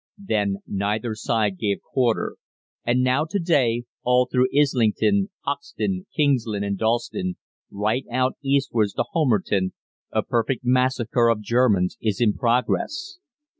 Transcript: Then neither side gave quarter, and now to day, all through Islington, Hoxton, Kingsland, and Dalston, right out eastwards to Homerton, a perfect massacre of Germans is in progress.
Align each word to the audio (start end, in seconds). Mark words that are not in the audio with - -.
Then 0.17 0.63
neither 0.65 1.13
side 1.13 1.59
gave 1.59 1.77
quarter, 1.93 2.35
and 2.83 3.03
now 3.03 3.23
to 3.25 3.37
day, 3.37 3.83
all 4.01 4.25
through 4.25 4.47
Islington, 4.51 5.29
Hoxton, 5.41 6.07
Kingsland, 6.17 6.65
and 6.65 6.75
Dalston, 6.75 7.37
right 7.69 8.05
out 8.11 8.33
eastwards 8.41 8.93
to 8.93 9.03
Homerton, 9.13 9.73
a 10.11 10.23
perfect 10.23 10.61
massacre 10.65 11.29
of 11.29 11.41
Germans 11.41 11.97
is 12.01 12.19
in 12.19 12.33
progress. 12.33 13.19